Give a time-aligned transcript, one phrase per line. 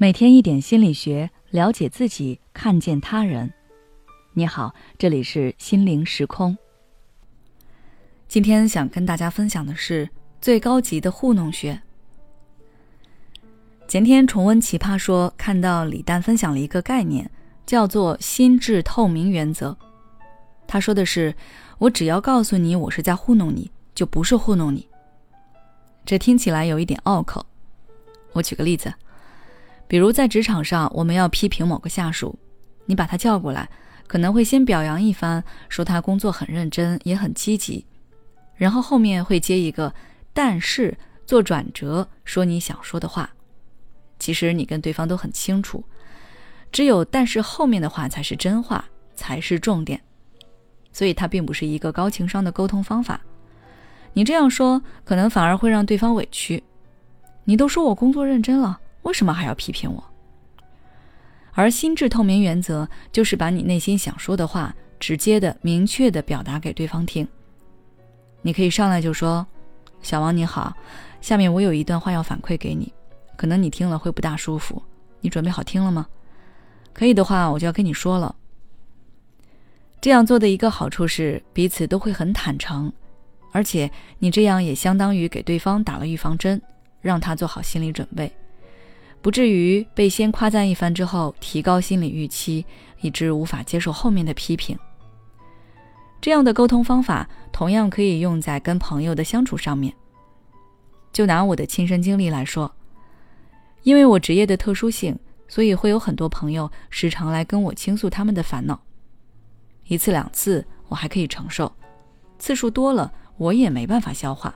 [0.00, 3.52] 每天一点心理学，了解自己，看见他人。
[4.32, 6.56] 你好，这里是心灵时空。
[8.28, 10.08] 今天想跟大家分享的是
[10.40, 11.82] 最高级的糊弄学。
[13.88, 17.28] 前天重温《奇葩说》，看到李诞分享了一个概念，
[17.66, 19.76] 叫做“心智透明原则”。
[20.68, 21.34] 他说的是
[21.78, 24.88] ：“我只要告诉你我是在糊弄你，就不是糊弄你。”
[26.06, 27.44] 这听起来有一点拗口。
[28.34, 28.94] 我举个例子。
[29.88, 32.38] 比如在职场上，我们要批评某个下属，
[32.84, 33.68] 你把他叫过来，
[34.06, 37.84] 可能会先表扬一番，说他工作很认真，也很积极，
[38.54, 39.92] 然后后面会接一个
[40.34, 43.28] “但是”做转折，说你想说的话。
[44.18, 45.82] 其实你跟对方都很清楚，
[46.70, 49.98] 只有“但是”后面的话才是真话，才是重点。
[50.92, 53.20] 所以它并不是一个高情商的沟通方法。
[54.12, 56.62] 你这样说，可能反而会让对方委屈。
[57.44, 58.78] 你都说我工作认真了。
[59.02, 60.04] 为什么还要批评我？
[61.52, 67.26] 而心智透明原则就是把你内心想说的话直接的、明确的表达给对方听。
[68.42, 69.44] 你可以上来就说
[70.00, 70.76] ：“小王你好，
[71.20, 72.92] 下面我有一段话要反馈给你，
[73.36, 74.80] 可能你听了会不大舒服。
[75.20, 76.06] 你准备好听了吗？
[76.92, 78.34] 可以的话，我就要跟你说了。
[80.00, 82.92] 这样做的一个好处是彼此都会很坦诚，
[83.50, 86.62] 而且你这样也相当于给对方打了预防针，
[87.00, 88.32] 让他做好心理准备。”
[89.20, 92.64] 不至于被先夸赞一番之后提高心理预期，
[93.00, 94.78] 以致无法接受后面的批评。
[96.20, 99.92] 这样的沟通方法同样可以用在跟朋友的相处上面。
[101.12, 102.72] 就拿我的亲身经历来说，
[103.82, 108.80] 因为我职业的特殊性，所以会有很多朋友时常来跟我倾诉他们的烦恼。
[109.86, 111.72] 一次两次我还可以承受，
[112.38, 114.54] 次数多了我也没办法消化。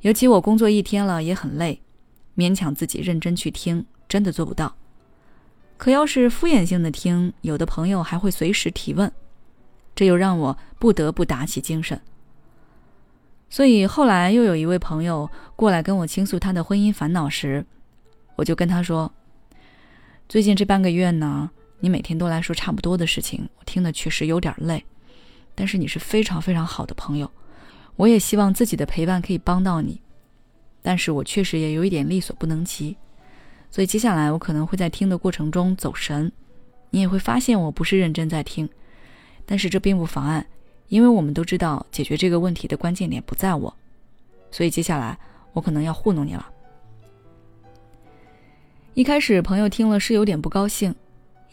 [0.00, 1.80] 尤其我工作一天了也很累。
[2.36, 4.76] 勉强自己认真去听，真的做不到。
[5.76, 9.10] 可要是敷衍性的听，有的朋友还会随时提问，
[9.94, 12.00] 这又让我不得不打起精神。
[13.50, 17.64] 所以后来又有一位朋友过来跟我倾诉他的婚姻烦恼时，
[18.36, 19.12] 我就跟他说
[20.28, 21.50] ：“最近这半个月呢，
[21.80, 24.84] 你每天都来说差不多的事情，我听的确实有点累。
[25.54, 27.30] 但是你是非常非常好的朋友，
[27.96, 30.00] 我也希望自己的陪伴可以帮到你。”
[30.86, 32.94] 但是我确实也有一点力所不能及，
[33.70, 36.30] 所以接下来我可能会在听的过程中走神，
[36.90, 38.68] 你也会发现我不是认真在听，
[39.46, 40.46] 但是这并不妨碍，
[40.88, 43.74] 因为我们都知道解决这个问题的关键点不在我，
[44.50, 45.18] 所以接下来
[45.54, 46.46] 我可能要糊弄你了。
[48.92, 50.94] 一开始朋友听了是有点不高兴，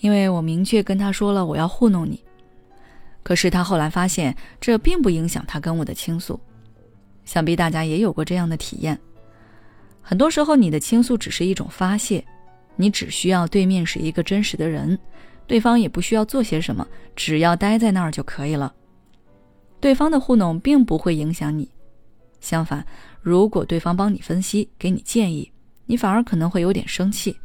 [0.02, 2.22] 因为我明确跟他说了我要糊弄你，
[3.24, 6.38] 可是他后来发现这并不影响他跟我的倾诉，
[7.24, 9.00] 想必大家也有过这样的体验。
[10.02, 12.24] 很多时候，你的倾诉只是一种发泄，
[12.76, 14.98] 你只需要对面是一个真实的人，
[15.48, 16.86] 对方也不需要做些什么，
[17.16, 18.74] 只要待在那儿就可以了。
[19.80, 21.70] 对方的糊弄并不会影响你，
[22.40, 22.86] 相反，
[23.22, 25.52] 如果对方帮你分析、给你建议，
[25.86, 27.36] 你反而可能会有点生气。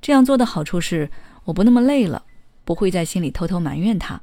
[0.00, 1.08] 这样做的好处是，
[1.44, 2.22] 我不那么累了，
[2.64, 4.20] 不会在心里偷偷埋怨他，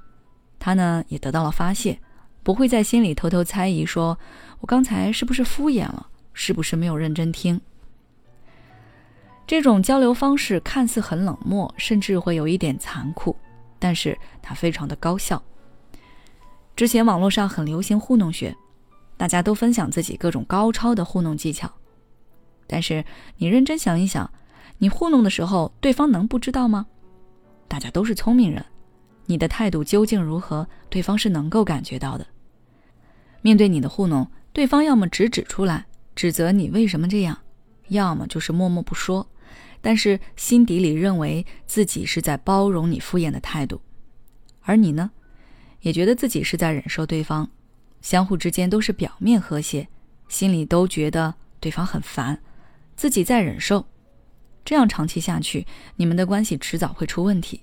[0.59, 1.97] 他呢也得到了发泄，
[2.43, 4.17] 不会在心里偷偷猜疑，说
[4.59, 6.07] 我刚才是不是敷衍了。
[6.41, 7.59] 是不是没有认真听？
[9.45, 13.35] 这种交流方式看似很冷漠，甚至会有一点残酷，
[13.77, 15.43] 但是它非常的高效。
[16.77, 18.55] 之前网络上很流行糊弄学，
[19.17, 21.69] 大家都分享自己各种高超的糊弄技巧。
[22.65, 23.03] 但是
[23.35, 24.31] 你认真想一想，
[24.77, 26.85] 你糊弄的时候，对方能不知道吗？
[27.67, 28.65] 大家都是聪明人，
[29.25, 32.25] 你的态度究竟如何，对方是能够感觉到的。
[33.41, 35.85] 面对你的糊弄，对方要么直指出来。
[36.19, 37.37] 指责你为什么这样，
[37.87, 39.25] 要么就是默默不说，
[39.79, 43.79] 但是心底里认为自己是在包容你敷衍的态度，
[44.63, 45.11] 而你呢，
[45.79, 47.49] 也觉得自己是在忍受对方，
[48.01, 49.87] 相互之间都是表面和谐，
[50.27, 52.41] 心里都觉得对方很烦，
[52.97, 53.87] 自己在忍受，
[54.65, 55.65] 这样长期下去，
[55.95, 57.61] 你们的关系迟早会出问题。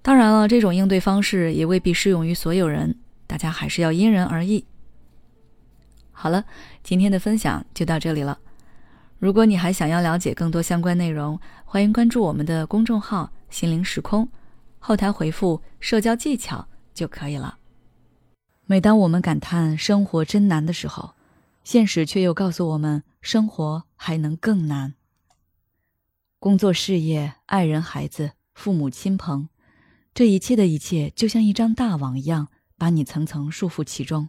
[0.00, 2.96] 当然了，这种应对方式也未必适用于所有人，
[3.26, 4.64] 大家还是要因人而异。
[6.22, 6.44] 好了，
[6.82, 8.38] 今天的分享就到这里了。
[9.18, 14.28] 如果你还想要了解更多相关内容，欢迎关注我们的公众号“心灵时空”，
[14.78, 17.56] 后台回复“社交技巧”就可以了。
[18.66, 21.14] 每当我们感叹生活真难的时候，
[21.64, 24.92] 现实却又告诉我们，生活还能更难。
[26.38, 29.48] 工作、事业、爱人、孩子、父母亲朋，
[30.12, 34.28] 这一切的一切，就像一张大网一样，把你层层束缚其中。